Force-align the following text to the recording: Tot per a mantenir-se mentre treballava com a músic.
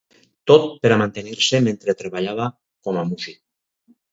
Tot 0.51 0.63
per 0.85 0.91
a 0.95 0.97
mantenir-se 1.01 1.61
mentre 1.67 1.95
treballava 2.01 2.49
com 2.89 3.01
a 3.03 3.05
músic. 3.11 3.41